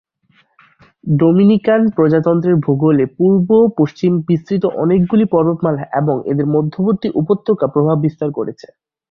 Dominican 1.13 1.81
প্রজাতন্ত্রের 1.95 2.55
ভূগোলে 2.65 3.05
পূর্ব-পশ্চিমে 3.17 4.19
বিস্তৃত 4.27 4.63
অনেকগুলি 4.83 5.25
পর্বতমালা 5.33 5.83
এবং 5.99 6.15
এদের 6.31 6.47
মধ্যবর্তী 6.55 7.07
উপত্যকা 7.21 7.65
প্রভাব 7.73 7.97
বিস্তার 8.05 8.29
করেছে। 8.37 8.67